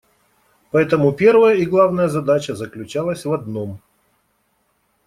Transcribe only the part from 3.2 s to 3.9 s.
в одном.